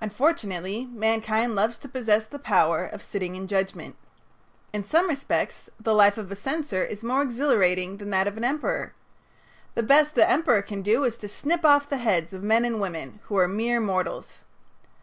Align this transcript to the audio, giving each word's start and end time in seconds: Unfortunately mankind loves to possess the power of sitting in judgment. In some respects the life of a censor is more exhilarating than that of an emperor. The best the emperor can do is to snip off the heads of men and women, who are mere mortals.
Unfortunately 0.00 0.84
mankind 0.92 1.54
loves 1.54 1.78
to 1.78 1.88
possess 1.88 2.26
the 2.26 2.38
power 2.38 2.84
of 2.84 3.02
sitting 3.02 3.34
in 3.34 3.48
judgment. 3.48 3.96
In 4.74 4.84
some 4.84 5.08
respects 5.08 5.70
the 5.80 5.94
life 5.94 6.18
of 6.18 6.30
a 6.30 6.36
censor 6.36 6.84
is 6.84 7.02
more 7.02 7.22
exhilarating 7.22 7.96
than 7.96 8.10
that 8.10 8.26
of 8.28 8.36
an 8.36 8.44
emperor. 8.44 8.92
The 9.74 9.82
best 9.82 10.14
the 10.14 10.28
emperor 10.28 10.60
can 10.60 10.82
do 10.82 11.04
is 11.04 11.16
to 11.16 11.26
snip 11.28 11.64
off 11.64 11.88
the 11.88 11.96
heads 11.96 12.34
of 12.34 12.42
men 12.42 12.66
and 12.66 12.82
women, 12.82 13.20
who 13.28 13.38
are 13.38 13.48
mere 13.48 13.80
mortals. 13.80 14.40